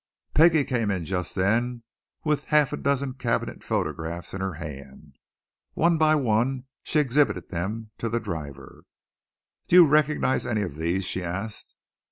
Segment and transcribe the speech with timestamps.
[0.33, 1.83] Peggie came in just then
[2.23, 5.15] with a half a dozen cabinet photographs in her hand.
[5.75, 8.81] One by one she exhibited them to the driver.
[9.67, 11.75] "Do you recognize any of these?" she asked.